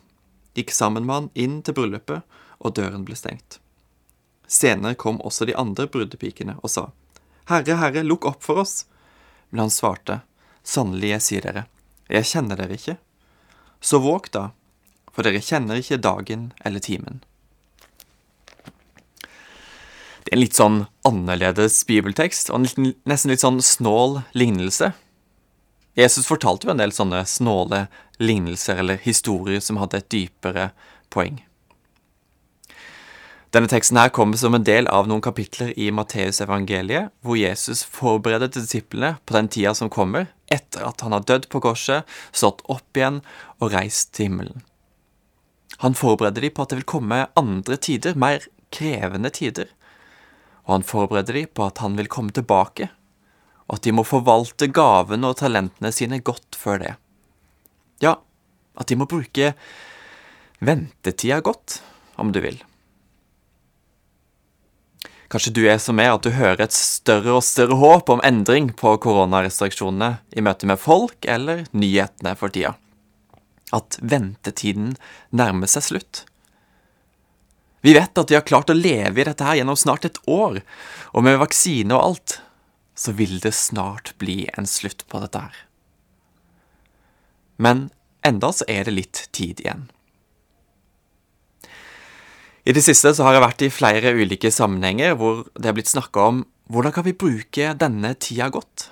gikk 0.55 0.71
sammen 0.75 1.05
med 1.07 1.15
han 1.17 1.33
inn 1.35 1.59
til 1.67 1.75
bryllupet, 1.75 2.23
og 2.63 2.75
døren 2.79 3.05
ble 3.07 3.19
stengt. 3.19 3.59
Senere 4.49 4.97
kom 4.97 5.21
også 5.21 5.47
de 5.47 5.57
andre 5.57 5.87
brudepikene 5.93 6.57
og 6.62 6.73
sa, 6.73 6.88
Herre, 7.49 7.76
Herre, 7.81 8.05
lukk 8.05 8.26
opp 8.28 8.43
for 8.45 8.64
oss. 8.64 8.87
Men 9.50 9.67
han 9.67 9.73
svarte, 9.73 10.21
Sannelig, 10.64 11.14
jeg 11.14 11.25
sier 11.25 11.47
dere, 11.47 11.64
jeg 12.12 12.28
kjenner 12.28 12.61
dere 12.61 12.76
ikke. 12.76 12.99
Så 13.81 14.00
våg 14.05 14.28
da, 14.35 14.50
for 15.12 15.25
dere 15.25 15.40
kjenner 15.45 15.81
ikke 15.81 16.00
dagen 16.02 16.50
eller 16.64 16.85
timen. 16.85 17.23
Det 20.25 20.35
er 20.35 20.37
en 20.37 20.45
litt 20.45 20.59
sånn 20.59 20.83
annerledes 21.09 21.81
bibeltekst, 21.88 22.50
og 22.52 22.61
en 22.61 22.93
nesten 23.09 23.33
litt 23.33 23.45
sånn 23.45 23.62
snål 23.64 24.21
lignelse. 24.37 24.90
Jesus 25.97 26.28
fortalte 26.28 26.69
jo 26.69 26.75
en 26.75 26.83
del 26.83 26.93
sånne 26.93 27.23
snåle 27.26 27.87
lignelser 28.21 28.83
eller 28.83 29.00
historier 29.02 29.64
som 29.64 29.81
hadde 29.81 30.02
et 30.02 30.11
dypere 30.12 30.69
poeng. 31.09 31.40
Denne 33.49 33.69
teksten 33.71 33.97
her 33.97 34.11
kommer 34.12 34.37
som 34.37 34.52
en 34.52 34.64
del 34.67 34.90
av 34.93 35.07
noen 35.09 35.23
kapitler 35.25 35.71
i 35.81 35.87
Matteusevangeliet, 35.95 37.14
hvor 37.25 37.38
Jesus 37.40 37.81
forbereder 37.88 38.50
disiplene 38.52 39.14
på 39.25 39.38
den 39.38 39.49
tida 39.49 39.73
som 39.76 39.88
kommer, 39.88 40.28
etter 40.52 40.85
at 40.85 41.00
han 41.00 41.17
har 41.17 41.25
dødd 41.25 41.49
på 41.49 41.62
korset, 41.64 42.05
stått 42.28 42.61
opp 42.69 42.99
igjen 42.99 43.23
og 43.57 43.73
reist 43.73 44.12
til 44.17 44.28
himmelen. 44.28 44.61
Han 45.81 45.97
forbereder 45.97 46.45
dem 46.45 46.52
på 46.52 46.64
at 46.64 46.75
det 46.75 46.81
vil 46.83 46.93
komme 46.93 47.25
andre 47.40 47.81
tider, 47.81 48.21
mer 48.21 48.45
krevende 48.75 49.33
tider. 49.33 49.73
Og 50.67 50.76
han 50.76 50.88
forbereder 50.88 51.40
dem 51.40 51.52
på 51.55 51.69
at 51.71 51.81
han 51.81 51.97
vil 51.97 52.12
komme 52.12 52.37
tilbake, 52.37 52.90
og 53.69 53.78
at 53.78 53.85
de 53.88 53.97
må 53.97 54.05
forvalte 54.05 54.69
gavene 54.69 55.28
og 55.28 55.40
talentene 55.40 55.93
sine 55.95 56.21
godt 56.21 56.57
før 56.59 56.83
det. 56.85 56.97
Ja, 58.05 58.19
at 58.76 58.93
de 58.93 58.97
må 58.99 59.09
bruke 59.09 59.55
ventetida 60.61 61.40
godt, 61.40 61.81
om 62.21 62.35
du 62.35 62.43
vil. 62.45 62.61
Kanskje 65.28 65.52
du 65.52 65.62
er 65.68 65.76
som 65.82 65.99
meg, 65.99 66.08
at 66.08 66.25
du 66.25 66.32
hører 66.32 66.62
et 66.64 66.73
større 66.73 67.35
og 67.37 67.44
større 67.44 67.76
håp 67.76 68.08
om 68.08 68.23
endring 68.25 68.70
på 68.73 68.94
koronarestriksjonene 69.04 70.23
i 70.32 70.44
møte 70.44 70.68
med 70.70 70.80
folk 70.80 71.28
eller 71.28 71.66
nyhetene 71.76 72.32
for 72.40 72.54
tida. 72.54 72.73
At 73.76 73.99
ventetiden 74.00 74.94
nærmer 75.28 75.68
seg 75.68 75.85
slutt. 75.85 76.23
Vi 77.85 77.92
vet 77.94 78.16
at 78.18 78.32
vi 78.32 78.38
har 78.38 78.47
klart 78.49 78.73
å 78.73 78.76
leve 78.76 79.20
i 79.20 79.26
dette 79.28 79.44
her 79.44 79.61
gjennom 79.61 79.76
snart 79.76 80.08
et 80.08 80.16
år, 80.25 80.62
og 81.12 81.26
med 81.26 81.38
vaksine 81.44 81.92
og 81.94 82.06
alt, 82.06 82.38
så 82.99 83.12
vil 83.14 83.37
det 83.44 83.52
snart 83.54 84.14
bli 84.18 84.49
en 84.56 84.66
slutt 84.66 85.04
på 85.12 85.20
dette 85.23 85.44
her. 85.44 85.61
Men 87.61 87.90
enda 88.26 88.50
så 88.54 88.64
er 88.70 88.88
det 88.88 88.97
litt 88.97 89.23
tid 89.37 89.61
igjen. 89.61 89.87
I 92.69 92.73
det 92.77 92.83
siste 92.85 93.15
så 93.17 93.25
har 93.25 93.33
jeg 93.33 93.41
vært 93.41 93.63
i 93.65 93.73
flere 93.73 94.11
ulike 94.13 94.51
sammenhenger 94.53 95.15
hvor 95.17 95.47
det 95.57 95.71
er 95.71 95.77
blitt 95.79 95.89
snakka 95.89 96.25
om 96.29 96.43
hvordan 96.69 96.93
kan 96.93 97.07
vi 97.07 97.15
bruke 97.17 97.71
denne 97.81 98.11
tida 98.21 98.51
godt? 98.53 98.91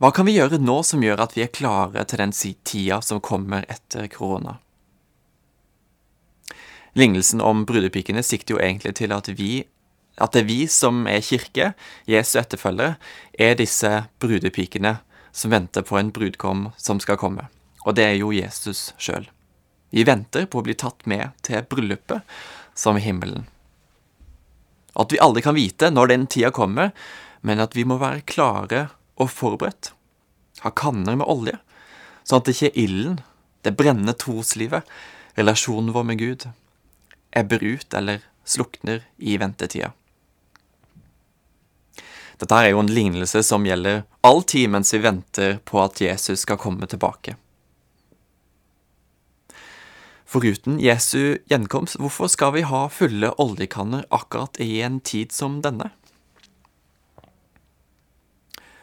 Hva 0.00 0.08
kan 0.16 0.24
vi 0.24 0.38
gjøre 0.38 0.62
nå 0.62 0.78
som 0.88 1.04
gjør 1.04 1.20
at 1.20 1.36
vi 1.36 1.44
er 1.44 1.52
klare 1.52 2.06
til 2.08 2.22
den 2.22 2.32
tida 2.32 3.02
som 3.04 3.20
kommer 3.20 3.68
etter 3.68 4.08
korona? 4.08 4.56
Lignelsen 6.96 7.44
om 7.44 7.66
brudepikene 7.68 8.24
sikter 8.24 8.56
jo 8.56 8.64
egentlig 8.64 8.94
til 9.02 9.12
at 9.12 9.28
vi 9.36 9.66
at 10.16 10.32
det 10.32 10.46
er 10.46 10.48
vi 10.48 10.62
som 10.72 11.04
er 11.12 11.20
kirke, 11.20 11.74
Jesu 12.08 12.38
etterfølgere, 12.40 12.96
er 13.36 13.58
disse 13.60 14.06
brudepikene 14.16 14.94
som 15.28 15.52
venter 15.52 15.84
på 15.84 16.00
en 16.00 16.08
brudkom 16.08 16.70
som 16.80 17.04
skal 17.04 17.20
komme. 17.20 17.50
Og 17.84 18.00
det 18.00 18.08
er 18.08 18.16
jo 18.16 18.32
Jesus 18.32 18.94
sjøl. 18.96 19.28
Vi 19.90 20.04
venter 20.04 20.46
på 20.50 20.60
å 20.60 20.66
bli 20.66 20.74
tatt 20.78 21.06
med 21.06 21.34
til 21.46 21.64
bryllupet 21.70 22.24
som 22.76 22.98
i 22.98 23.04
himmelen. 23.04 23.46
At 24.96 25.12
vi 25.12 25.20
aldri 25.20 25.44
kan 25.44 25.56
vite 25.56 25.90
når 25.92 26.12
den 26.12 26.26
tida 26.26 26.50
kommer, 26.54 26.92
men 27.40 27.60
at 27.60 27.76
vi 27.76 27.84
må 27.84 27.98
være 28.00 28.24
klare 28.26 28.86
og 29.20 29.30
forberedt. 29.32 29.92
Ha 30.64 30.72
kanner 30.72 31.18
med 31.20 31.28
olje, 31.28 31.58
sånn 32.24 32.42
at 32.42 32.50
ikke 32.52 32.72
ilden, 32.80 33.20
det 33.62 33.76
brennende 33.76 34.16
troslivet, 34.16 34.86
relasjonen 35.36 35.92
vår 35.92 36.08
med 36.08 36.20
Gud, 36.22 36.48
ebber 37.36 37.62
ut 37.62 37.94
eller 37.94 38.24
slukner 38.46 39.04
i 39.18 39.36
ventetida. 39.38 39.92
Dette 42.36 42.56
er 42.60 42.72
jo 42.72 42.82
en 42.82 42.92
lignelse 42.92 43.40
som 43.46 43.64
gjelder 43.64 44.02
all 44.26 44.42
tid 44.44 44.68
mens 44.72 44.92
vi 44.92 45.00
venter 45.04 45.58
på 45.64 45.80
at 45.80 46.00
Jesus 46.04 46.44
skal 46.44 46.60
komme 46.60 46.88
tilbake. 46.88 47.36
Foruten 50.26 50.80
Jesu 50.82 51.38
gjenkomst, 51.46 52.00
hvorfor 52.02 52.26
skal 52.26 52.56
vi 52.56 52.64
ha 52.66 52.88
fulle 52.90 53.30
oljekanner 53.38 54.08
akkurat 54.10 54.58
i 54.58 54.80
en 54.82 54.98
tid 55.00 55.30
som 55.32 55.60
denne? 55.62 55.92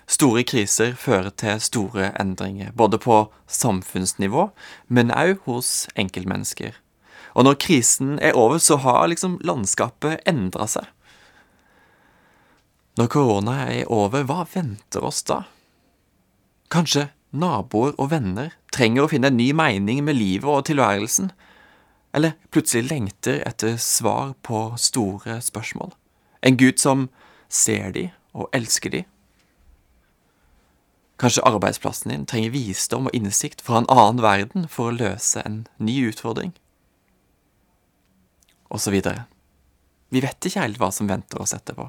Store 0.08 0.46
kriser 0.48 0.94
fører 0.96 1.34
til 1.36 1.60
store 1.64 2.14
endringer, 2.20 2.72
både 2.72 3.00
på 3.02 3.26
samfunnsnivå, 3.52 4.50
men 4.88 5.12
òg 5.12 5.44
hos 5.48 5.90
enkeltmennesker. 6.00 6.78
Og 7.36 7.48
når 7.48 7.60
krisen 7.60 8.16
er 8.24 8.38
over, 8.40 8.62
så 8.64 8.78
har 8.80 9.08
liksom 9.12 9.40
landskapet 9.44 10.24
endra 10.30 10.68
seg. 10.70 10.88
Når 12.96 13.10
korona 13.10 13.58
er 13.68 13.90
over, 13.92 14.24
hva 14.30 14.46
venter 14.54 15.04
oss 15.04 15.24
da? 15.28 15.42
Kanskje 16.72 17.10
naboer 17.34 17.98
og 17.98 18.12
venner 18.14 18.54
trenger 18.74 19.06
å 19.06 19.12
finne 19.12 19.30
en 19.30 19.38
ny 19.38 19.52
mening 19.56 20.04
med 20.06 20.18
livet 20.18 20.50
og 20.50 20.66
tilværelsen, 20.70 21.32
eller 22.14 22.36
plutselig 22.54 22.92
lengter 22.92 23.42
etter 23.48 23.78
svar 23.82 24.36
på 24.46 24.66
store 24.82 25.40
spørsmål. 25.42 25.94
En 26.46 26.58
Gud 26.60 26.82
som 26.82 27.08
ser 27.50 27.94
de 27.96 28.10
og 28.34 28.50
elsker 28.54 28.94
de. 28.94 29.04
Kanskje 31.22 31.46
arbeidsplassen 31.48 32.12
din 32.12 32.26
trenger 32.28 32.54
visdom 32.54 33.08
og 33.08 33.16
innsikt 33.16 33.62
fra 33.64 33.80
en 33.80 33.90
annen 33.94 34.22
verden 34.26 34.68
for 34.70 34.90
å 34.90 34.98
løse 34.98 35.42
en 35.46 35.64
ny 35.78 36.02
utfordring. 36.10 36.52
Og 38.74 38.82
så 38.82 38.94
videre. 38.94 39.28
Vi 40.14 40.22
vet 40.22 40.46
ikke 40.46 40.66
helt 40.66 40.82
hva 40.82 40.90
som 40.94 41.10
venter 41.10 41.42
oss 41.42 41.54
etterpå. 41.56 41.88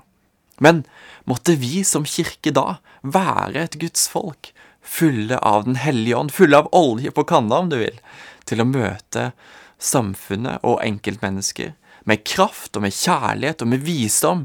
Men 0.63 0.85
måtte 1.29 1.57
vi 1.59 1.83
som 1.85 2.07
kirke 2.07 2.53
da 2.55 2.79
være 3.03 3.65
et 3.65 3.79
Guds 3.81 4.07
folk, 4.13 4.53
fulle 4.85 5.39
av 5.39 5.65
Den 5.65 5.81
hellige 5.81 6.17
ånd, 6.17 6.33
fulle 6.33 6.61
av 6.61 6.69
olje 6.77 7.11
på 7.11 7.25
kanna, 7.25 7.59
om 7.65 7.73
du 7.73 7.79
vil, 7.81 7.97
til 8.45 8.61
å 8.61 8.69
møte 8.69 9.33
samfunnet 9.81 10.63
og 10.63 10.83
enkeltmennesker 10.85 11.73
med 12.05 12.25
kraft 12.29 12.77
og 12.77 12.85
med 12.85 12.95
kjærlighet 12.95 13.65
og 13.65 13.71
med 13.73 13.85
visdom, 13.85 14.45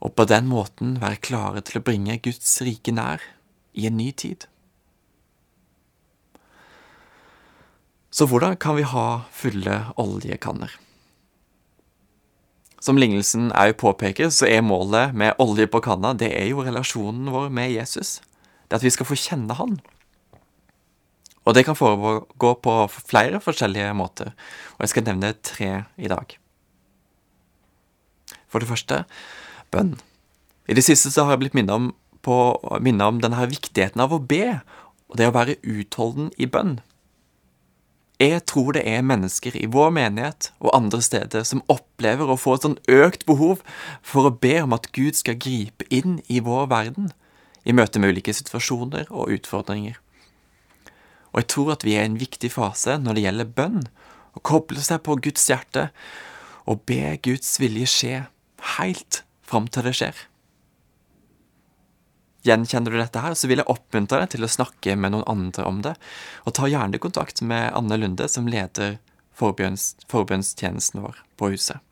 og 0.00 0.14
på 0.16 0.26
den 0.28 0.48
måten 0.48 0.96
være 1.00 1.20
klare 1.24 1.64
til 1.64 1.80
å 1.80 1.84
bringe 1.84 2.20
Guds 2.24 2.60
rike 2.64 2.92
nær 2.92 3.24
i 3.72 3.88
en 3.88 3.98
ny 4.00 4.10
tid. 4.12 4.46
Så 8.10 8.26
hvordan 8.26 8.56
kan 8.60 8.76
vi 8.76 8.84
ha 8.84 9.22
fulle 9.32 9.76
oljekanner? 10.00 10.72
Som 12.80 12.98
lignelsen 12.98 13.50
òg 13.52 13.76
påpeker, 13.80 14.32
så 14.32 14.48
er 14.48 14.64
målet 14.64 15.12
med 15.14 15.36
olje 15.38 15.68
på 15.68 15.82
kanna 15.84 16.14
det 16.16 16.32
er 16.32 16.48
jo 16.48 16.64
relasjonen 16.64 17.28
vår 17.30 17.52
med 17.52 17.74
Jesus. 17.76 18.18
Det 18.70 18.78
at 18.78 18.86
vi 18.86 18.92
skal 18.94 19.08
få 19.08 19.18
kjenne 19.18 19.56
Han. 19.58 19.80
Og 21.44 21.56
det 21.56 21.64
kan 21.66 21.74
foregå 21.74 22.52
på 22.62 22.74
flere 22.92 23.40
forskjellige 23.42 23.94
måter, 23.96 24.30
og 24.76 24.84
jeg 24.84 24.92
skal 24.92 25.06
nevne 25.08 25.32
tre 25.42 25.70
i 25.98 26.10
dag. 26.10 26.36
For 28.46 28.62
det 28.62 28.68
første 28.68 29.04
bønn. 29.74 29.96
I 30.70 30.76
det 30.78 30.84
siste 30.86 31.10
så 31.10 31.24
har 31.24 31.34
jeg 31.34 31.42
blitt 31.46 31.56
minnet 31.58 31.74
om, 31.74 31.88
på, 32.22 32.36
minnet 32.84 33.08
om 33.08 33.18
denne 33.24 33.48
viktigheten 33.50 34.02
av 34.04 34.14
å 34.14 34.20
be, 34.22 34.60
og 35.10 35.18
det 35.18 35.26
å 35.26 35.34
være 35.34 35.58
utholden 35.66 36.30
i 36.38 36.46
bønn. 36.46 36.78
Jeg 38.20 38.44
tror 38.44 38.74
det 38.76 38.82
er 38.84 39.00
mennesker 39.02 39.54
i 39.56 39.64
vår 39.72 39.94
menighet 39.96 40.50
og 40.60 40.74
andre 40.76 41.00
steder 41.02 41.46
som 41.48 41.64
opplever 41.72 42.28
å 42.28 42.36
få 42.36 42.58
et 42.58 42.66
sånn 42.66 42.76
økt 42.92 43.24
behov 43.26 43.62
for 44.04 44.28
å 44.28 44.34
be 44.42 44.58
om 44.60 44.76
at 44.76 44.90
Gud 44.92 45.16
skal 45.16 45.40
gripe 45.40 45.88
inn 45.88 46.18
i 46.28 46.42
vår 46.44 46.68
verden 46.68 47.08
i 47.64 47.74
møte 47.76 48.00
med 48.00 48.14
ulike 48.14 48.34
situasjoner 48.34 49.10
og 49.10 49.32
utfordringer. 49.36 49.98
Og 51.30 51.42
jeg 51.42 51.50
tror 51.54 51.74
at 51.76 51.86
vi 51.86 51.94
er 51.96 52.06
i 52.06 52.10
en 52.10 52.20
viktig 52.20 52.50
fase 52.54 52.96
når 52.98 53.16
det 53.16 53.26
gjelder 53.26 53.54
bønn, 53.58 53.82
å 54.34 54.42
koble 54.46 54.82
seg 54.82 55.02
på 55.06 55.16
Guds 55.22 55.46
hjerte 55.50 55.88
og 56.70 56.84
be 56.86 57.16
Guds 57.24 57.56
vilje 57.58 57.88
skje 57.90 58.16
helt 58.78 59.22
fram 59.46 59.66
til 59.70 59.86
det 59.88 59.94
skjer. 59.98 60.26
Gjenkjenner 62.46 62.94
du 62.94 62.96
dette 62.96 63.20
her, 63.20 63.34
så 63.36 63.50
vil 63.50 63.60
jeg 63.60 63.68
oppmuntre 63.68 64.22
deg 64.22 64.32
til 64.32 64.46
å 64.46 64.50
snakke 64.50 64.94
med 64.96 65.12
noen 65.12 65.26
andre 65.28 65.66
om 65.68 65.82
det, 65.84 65.92
og 66.48 66.54
ta 66.56 66.70
gjerne 66.70 67.00
kontakt 67.02 67.42
med 67.44 67.68
Anne 67.76 67.98
Lunde, 68.00 68.30
som 68.32 68.48
leder 68.48 68.96
forbønns, 69.36 69.92
forbønnstjenesten 70.08 71.02
vår 71.04 71.20
på 71.36 71.52
huset. 71.52 71.82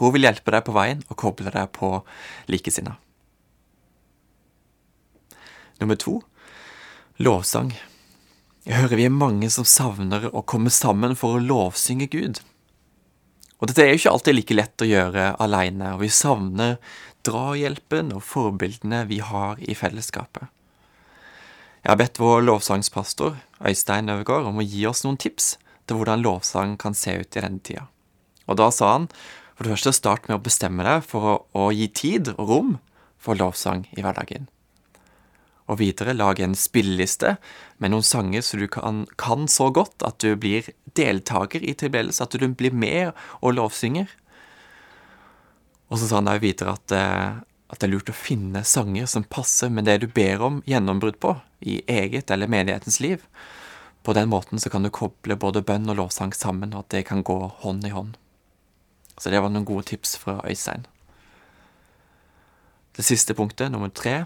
Hun 0.00 0.12
vil 0.16 0.28
hjelpe 0.28 0.52
deg 0.52 0.64
på 0.66 0.74
veien 0.76 1.00
og 1.08 1.18
koble 1.20 1.52
deg 1.52 1.72
på 1.76 1.92
likesinna. 2.52 2.98
Nummer 5.80 5.96
to 5.96 6.20
lovsang. 7.20 7.72
Jeg 8.68 8.76
hører 8.82 8.98
vi 9.00 9.06
er 9.08 9.12
mange 9.12 9.48
som 9.52 9.64
savner 9.64 10.28
å 10.28 10.44
komme 10.44 10.72
sammen 10.72 11.16
for 11.16 11.36
å 11.36 11.42
lovsynge 11.42 12.10
Gud. 12.12 12.40
Og 13.60 13.68
dette 13.68 13.84
er 13.84 13.90
jo 13.92 14.00
ikke 14.00 14.12
alltid 14.14 14.36
like 14.36 14.56
lett 14.56 14.84
å 14.84 14.88
gjøre 14.88 15.24
aleine, 15.40 15.94
og 15.94 16.02
vi 16.04 16.10
savner 16.12 16.76
drahjelpen 17.28 18.12
og 18.16 18.24
forbildene 18.24 19.02
vi 19.08 19.20
har 19.24 19.60
i 19.60 19.76
fellesskapet. 19.76 20.48
Jeg 21.80 21.92
har 21.92 22.00
bedt 22.00 22.20
vår 22.20 22.44
lovsangspastor, 22.44 23.40
Øystein 23.64 24.12
Øvergaard, 24.12 24.48
om 24.48 24.60
å 24.60 24.64
gi 24.64 24.84
oss 24.88 25.04
noen 25.04 25.20
tips 25.20 25.54
til 25.88 25.96
hvordan 25.96 26.24
lovsang 26.24 26.76
kan 26.80 26.96
se 26.96 27.16
ut 27.20 27.36
i 27.36 27.44
denne 27.44 27.64
tida. 27.64 27.88
Og 28.48 28.60
da 28.60 28.68
sa 28.74 28.94
han 28.98 29.08
for 29.56 29.64
det 29.64 29.74
første 29.76 29.96
start 29.96 30.28
med 30.28 30.38
å 30.38 30.44
bestemme 30.44 30.84
deg 30.84 31.04
for 31.08 31.32
å, 31.32 31.36
å 31.56 31.68
gi 31.72 31.88
tid 31.88 32.32
og 32.36 32.48
rom 32.52 32.72
for 33.20 33.40
lovsang 33.40 33.86
i 33.96 34.04
hverdagen. 34.04 34.48
Og 35.70 35.78
videre 35.78 36.16
lag 36.16 36.40
en 36.42 36.56
spilleliste 36.58 37.36
med 37.78 37.92
noen 37.92 38.06
sanger 38.06 38.42
som 38.42 38.58
du 38.58 38.66
kan, 38.70 39.04
kan 39.20 39.46
så 39.48 39.68
godt 39.74 40.02
at 40.06 40.18
du 40.22 40.34
blir 40.40 40.72
deltaker 40.98 41.62
i 41.62 41.76
tilbedelse, 41.78 42.24
at 42.24 42.34
du 42.34 42.48
blir 42.48 42.74
med 42.74 43.12
og 43.38 43.54
lovsynger. 43.54 44.10
Og 45.90 45.98
så 45.98 46.08
sa 46.08 46.18
han 46.18 46.30
òg 46.30 46.42
videre 46.42 46.74
at, 46.74 46.94
eh, 46.94 47.38
at 47.70 47.78
det 47.78 47.86
er 47.86 47.94
lurt 47.94 48.10
å 48.10 48.16
finne 48.16 48.64
sanger 48.66 49.06
som 49.10 49.26
passer 49.26 49.70
med 49.70 49.86
det 49.86 50.00
du 50.02 50.08
ber 50.10 50.42
om 50.42 50.60
gjennombrudd 50.66 51.20
på 51.22 51.36
i 51.60 51.80
eget 51.86 52.30
eller 52.34 52.50
menighetens 52.50 52.98
liv. 53.02 53.22
På 54.02 54.14
den 54.16 54.30
måten 54.32 54.58
så 54.58 54.70
kan 54.72 54.82
du 54.82 54.90
koble 54.90 55.36
både 55.36 55.62
bønn 55.62 55.90
og 55.92 55.98
lovsang 55.98 56.32
sammen, 56.34 56.72
og 56.74 56.86
at 56.86 56.94
det 56.96 57.06
kan 57.10 57.22
gå 57.22 57.36
hånd 57.62 57.84
i 57.86 57.92
hånd. 57.94 58.16
Så 59.20 59.30
det 59.30 59.42
var 59.42 59.52
noen 59.52 59.68
gode 59.68 59.84
tips 59.90 60.16
fra 60.16 60.38
Øystein. 60.48 60.86
Det 62.96 63.04
siste 63.04 63.36
punktet, 63.36 63.70
nummer 63.70 63.92
tre, 63.92 64.24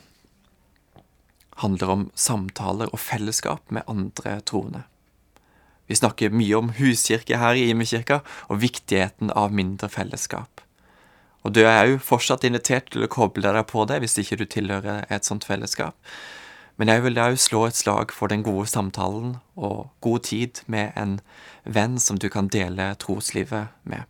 handler 1.63 1.93
om 1.93 2.11
samtaler 2.15 2.91
og 2.93 3.01
fellesskap 3.01 3.71
med 3.71 3.87
andre 3.91 4.41
troende. 4.47 4.85
Vi 5.87 5.99
snakker 5.99 6.33
mye 6.33 6.57
om 6.57 6.71
huskirke 6.79 7.39
her 7.39 7.59
i 7.59 7.69
Imekirka, 7.71 8.23
og 8.49 8.63
viktigheten 8.63 9.31
av 9.37 9.53
mindre 9.53 9.91
fellesskap. 9.93 10.63
Og 11.45 11.53
du 11.53 11.61
er 11.69 11.91
jo 11.91 12.01
fortsatt 12.01 12.47
invitert 12.49 12.89
til 12.93 13.05
å 13.05 13.11
koble 13.13 13.53
deg 13.53 13.67
på 13.69 13.85
det 13.89 14.01
hvis 14.01 14.17
ikke 14.23 14.41
du 14.41 14.47
tilhører 14.49 15.05
et 15.13 15.29
sånt 15.29 15.45
fellesskap. 15.45 15.93
Men 16.81 16.91
jeg 16.91 17.05
vil 17.05 17.21
òg 17.21 17.37
slå 17.39 17.67
et 17.69 17.79
slag 17.79 18.15
for 18.17 18.33
den 18.33 18.43
gode 18.43 18.67
samtalen 18.67 19.37
og 19.55 19.93
god 20.03 20.25
tid 20.27 20.65
med 20.67 20.97
en 20.99 21.19
venn 21.63 22.01
som 22.03 22.19
du 22.19 22.27
kan 22.33 22.49
dele 22.51 22.95
troslivet 22.99 23.77
med. 23.85 24.09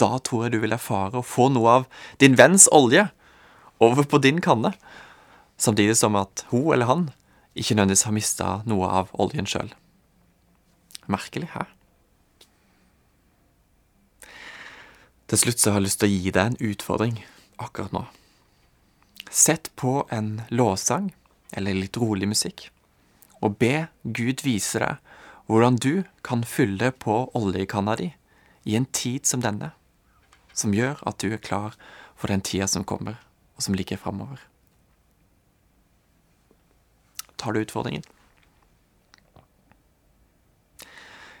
Da 0.00 0.16
tror 0.18 0.46
jeg 0.46 0.56
du 0.56 0.58
vil 0.64 0.74
erfare 0.74 1.20
å 1.20 1.24
få 1.24 1.50
noe 1.52 1.76
av 1.80 1.86
din 2.20 2.34
venns 2.40 2.66
olje 2.72 3.06
over 3.80 4.08
på 4.08 4.18
din 4.24 4.40
kanne, 4.40 4.72
samtidig 5.56 5.96
som 5.96 6.16
at 6.18 6.44
hun 6.50 6.72
eller 6.74 6.90
han 6.90 7.08
ikke 7.56 7.74
nødvendigvis 7.74 8.06
har 8.08 8.16
mista 8.16 8.48
noe 8.68 8.88
av 8.92 9.12
oljen 9.16 9.48
sjøl. 9.48 9.72
Merkelig, 11.08 11.48
hæ? 11.54 11.64
Til 15.26 15.40
slutt 15.40 15.62
så 15.62 15.72
har 15.72 15.80
jeg 15.80 15.88
lyst 15.88 16.00
til 16.02 16.10
å 16.10 16.14
gi 16.14 16.32
deg 16.34 16.50
en 16.52 16.60
utfordring 16.70 17.16
akkurat 17.62 17.94
nå. 17.94 18.04
Sett 19.30 19.72
på 19.74 20.04
en 20.14 20.42
låssang 20.54 21.10
eller 21.56 21.74
litt 21.74 21.96
rolig 21.98 22.28
musikk, 22.30 22.68
og 23.42 23.56
be 23.58 23.88
Gud 24.04 24.44
vise 24.46 24.78
deg 24.82 25.02
hvordan 25.46 25.78
du 25.82 26.04
kan 26.26 26.44
fylle 26.46 26.92
på 26.92 27.18
oljekanna 27.38 27.96
di 27.98 28.10
i 28.66 28.76
en 28.78 28.86
tid 28.86 29.26
som 29.26 29.42
denne, 29.42 29.72
som 30.52 30.74
gjør 30.74 31.02
at 31.06 31.18
du 31.22 31.30
er 31.32 31.42
klar 31.42 31.74
for 32.18 32.30
den 32.30 32.42
tida 32.42 32.66
som 32.70 32.84
kommer, 32.84 33.18
og 33.54 33.66
som 33.66 33.74
ligger 33.78 34.00
framover. 34.00 34.40
Tar 37.36 37.52
du 37.52 37.60
utfordringen? 37.60 38.04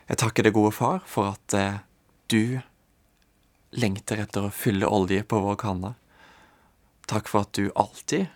Jeg 0.06 0.20
takker 0.22 0.46
det 0.46 0.54
gode 0.54 0.70
far, 0.76 1.00
for 1.08 1.34
at 1.34 1.54
eh, 1.58 1.82
du 2.30 2.60
lengter 3.74 4.20
etter 4.22 4.46
å 4.46 4.54
fylle 4.54 4.86
olje 4.86 5.24
på 5.26 5.40
vår 5.42 5.58
kanne. 5.58 5.94
Takk 7.10 7.30
for 7.30 7.42
at 7.42 7.54
du 7.58 7.72
alltid 7.74 8.28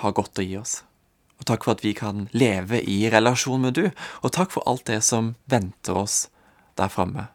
har 0.00 0.14
godt 0.16 0.40
å 0.40 0.44
gi 0.46 0.56
oss. 0.60 0.78
Og 1.36 1.44
takk 1.48 1.66
for 1.66 1.76
at 1.76 1.84
vi 1.84 1.92
kan 1.96 2.30
leve 2.32 2.80
i 2.80 3.02
relasjon 3.12 3.66
med 3.66 3.76
du, 3.76 3.90
og 4.24 4.32
takk 4.32 4.54
for 4.54 4.64
alt 4.68 4.86
det 4.88 5.02
som 5.04 5.34
venter 5.52 6.00
oss 6.00 6.30
der 6.80 6.88
framme. 6.92 7.28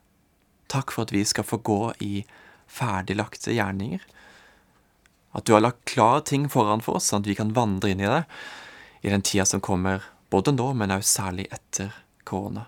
Takk 0.72 0.94
for 0.94 1.06
at 1.06 1.14
vi 1.14 1.22
skal 1.28 1.46
få 1.46 1.62
gå 1.62 1.82
i 2.02 2.24
ferdiglagte 2.72 3.54
gjerninger. 3.54 4.02
At 5.38 5.46
du 5.46 5.54
har 5.54 5.62
lagt 5.62 5.86
klare 5.92 6.26
ting 6.26 6.50
foran 6.50 6.82
for 6.82 6.98
oss, 6.98 7.12
sånn 7.12 7.22
at 7.22 7.30
vi 7.30 7.38
kan 7.38 7.54
vandre 7.54 7.94
inn 7.94 8.02
i 8.02 8.10
det 8.10 8.26
i 9.02 9.10
den 9.10 9.22
tida 9.26 9.46
som 9.46 9.62
kommer, 9.62 10.04
både 10.30 10.54
nå, 10.56 10.74
men 10.78 10.94
også 10.94 11.22
særlig 11.22 11.48
etter 11.52 11.96
korona. 12.24 12.68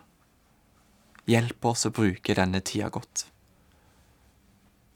Hjelp 1.29 1.65
oss 1.69 1.85
å 1.87 1.93
bruke 1.95 2.35
denne 2.35 2.59
tida 2.65 2.89
godt 2.91 3.27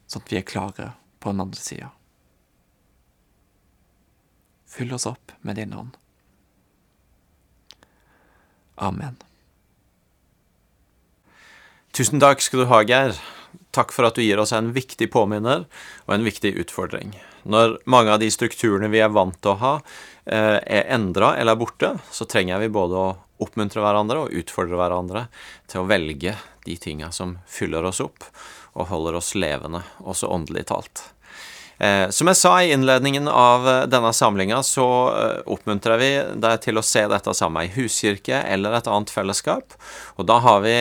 sånn 0.08 0.24
at 0.24 0.32
vi 0.32 0.40
er 0.40 0.48
klare 0.48 0.92
på 1.20 1.32
den 1.32 1.44
andre 1.44 1.62
sida. 1.62 1.92
Fyll 4.68 4.94
oss 4.96 5.08
opp 5.10 5.34
med 5.42 5.60
din 5.60 5.74
ånd. 5.76 5.96
Amen. 8.76 9.18
Tusen 11.96 12.22
takk 12.22 12.44
skal 12.46 12.62
du 12.64 12.70
ha, 12.70 12.84
Geir. 12.86 13.18
Takk 13.74 13.94
for 13.94 14.08
at 14.08 14.18
du 14.18 14.22
gir 14.22 14.40
oss 14.40 14.54
en 14.54 14.70
viktig 14.76 15.10
påminner 15.14 15.66
og 16.06 16.14
en 16.14 16.26
viktig 16.26 16.54
utfordring. 16.62 17.16
Når 17.48 17.78
mange 17.88 18.12
av 18.12 18.20
de 18.22 18.30
strukturene 18.32 18.90
vi 18.92 19.00
er 19.04 19.14
vant 19.14 19.36
til 19.40 19.54
å 19.54 19.60
ha, 19.62 19.74
eh, 20.26 20.60
er 20.60 20.92
endra 20.94 21.36
eller 21.38 21.56
er 21.56 21.62
borte, 21.62 21.94
så 22.12 22.28
trenger 22.28 22.60
vi 22.60 22.74
både 22.74 23.00
å 23.00 23.16
oppmuntre 23.44 23.84
hverandre 23.84 24.26
og 24.26 24.34
utfordre 24.36 24.80
hverandre 24.80 25.28
til 25.70 25.84
å 25.84 25.88
velge 25.88 26.36
de 26.66 26.76
tinga 26.76 27.12
som 27.16 27.38
fyller 27.48 27.86
oss 27.88 28.02
opp, 28.04 28.26
og 28.76 28.90
holder 28.90 29.16
oss 29.20 29.36
levende, 29.36 29.84
også 30.04 30.28
åndelig 30.28 30.68
talt. 30.74 31.04
Eh, 31.78 32.10
som 32.10 32.28
jeg 32.28 32.40
sa 32.40 32.56
i 32.58 32.72
innledningen 32.74 33.30
av 33.30 33.68
eh, 33.70 33.86
denne 33.88 34.12
samlinga, 34.12 34.60
så 34.66 34.88
oppmuntrer 35.46 36.02
vi 36.02 36.10
deg 36.42 36.60
til 36.66 36.82
å 36.82 36.84
se 36.84 37.06
dette 37.08 37.36
sammen 37.38 37.70
i 37.70 37.74
huskirke 37.78 38.42
eller 38.42 38.76
et 38.76 38.90
annet 38.92 39.14
fellesskap. 39.14 39.78
Og 40.18 40.28
da 40.28 40.42
har 40.44 40.66
vi 40.66 40.76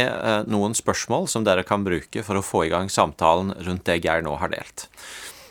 noen 0.51 0.75
spørsmål 0.75 1.29
som 1.31 1.45
dere 1.47 1.69
kan 1.69 1.85
bruke 1.87 2.25
for 2.27 2.41
å 2.41 2.45
få 2.45 2.65
i 2.67 2.73
gang 2.73 2.91
samtalen 2.91 3.55
rundt 3.61 3.87
det 3.87 4.01
Geir 4.01 4.25
nå 4.25 4.35
har 4.41 4.51
delt. 4.57 4.89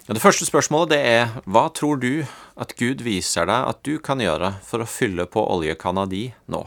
Det 0.06 0.22
første 0.22 0.46
spørsmålet 0.46 0.92
det 0.92 0.98
er 1.02 1.32
hva 1.50 1.64
tror 1.74 1.98
du 1.98 2.28
at 2.62 2.76
Gud 2.78 3.00
viser 3.02 3.48
deg 3.50 3.70
at 3.72 3.80
du 3.82 3.96
kan 3.98 4.20
gjøre 4.22 4.52
for 4.62 4.84
å 4.84 4.86
fylle 4.86 5.26
på 5.26 5.42
oljekanna 5.42 6.04
di 6.06 6.28
nå? 6.46 6.60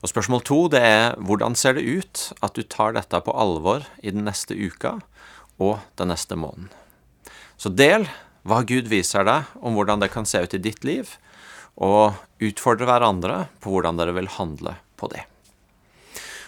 Og 0.00 0.08
spørsmål 0.08 0.40
to 0.48 0.60
det 0.72 0.80
er 0.80 1.18
hvordan 1.20 1.52
ser 1.52 1.76
det 1.76 1.84
ut 1.84 2.22
at 2.40 2.56
du 2.56 2.62
tar 2.64 2.94
dette 2.96 3.20
på 3.20 3.34
alvor 3.36 3.84
i 4.00 4.14
den 4.14 4.24
neste 4.24 4.56
uka 4.56 4.94
og 5.60 5.82
den 6.00 6.08
neste 6.08 6.38
måneden? 6.40 6.70
Så 7.60 7.74
del 7.76 8.08
hva 8.48 8.62
Gud 8.64 8.88
viser 8.88 9.28
deg 9.28 9.52
om 9.60 9.76
hvordan 9.76 10.00
det 10.00 10.08
kan 10.14 10.24
se 10.24 10.40
ut 10.40 10.56
i 10.56 10.62
ditt 10.64 10.88
liv, 10.88 11.12
og 11.76 12.16
utfordre 12.40 12.88
hverandre 12.88 13.42
på 13.60 13.74
hvordan 13.74 14.00
dere 14.00 14.16
vil 14.16 14.32
handle 14.38 14.78
på 14.96 15.12
det. 15.12 15.26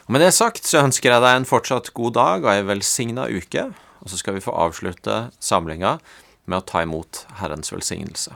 Og 0.09 0.17
Med 0.17 0.25
det 0.25 0.33
sagt 0.35 0.65
så 0.65 0.81
ønsker 0.87 1.13
jeg 1.13 1.23
deg 1.23 1.37
en 1.37 1.47
fortsatt 1.53 1.93
god 1.93 2.17
dag 2.17 2.49
og 2.49 2.53
ei 2.55 2.65
velsigna 2.67 3.29
uke, 3.29 3.69
og 4.01 4.11
så 4.11 4.19
skal 4.21 4.37
vi 4.37 4.45
få 4.45 4.55
avslutte 4.57 5.31
samlinga 5.39 5.99
med 6.45 6.59
å 6.59 6.67
ta 6.67 6.83
imot 6.85 7.25
Herrens 7.41 7.73
velsignelse. 7.73 8.35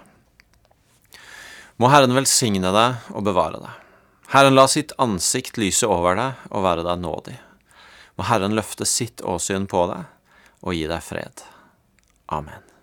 Må 1.81 1.91
Herren 1.91 2.15
velsigne 2.15 2.71
deg 2.75 3.09
og 3.15 3.25
bevare 3.27 3.63
deg. 3.63 3.81
Herren 4.35 4.57
la 4.57 4.67
sitt 4.71 4.95
ansikt 5.03 5.59
lyse 5.61 5.89
over 5.91 6.19
deg 6.19 6.45
og 6.51 6.67
være 6.67 6.87
deg 6.87 7.03
nådig. 7.03 7.39
Må 8.19 8.29
Herren 8.29 8.55
løfte 8.55 8.87
sitt 8.87 9.25
åsyn 9.27 9.67
på 9.71 9.87
deg 9.91 10.07
og 10.65 10.77
gi 10.77 10.87
deg 10.91 11.03
fred. 11.05 11.45
Amen. 12.33 12.74